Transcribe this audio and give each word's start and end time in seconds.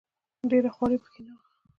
ډېره 0.49 0.69
خواري 0.75 0.97
په 1.03 1.07
کې 1.13 1.21
نه 1.27 1.33
وه. 1.37 1.45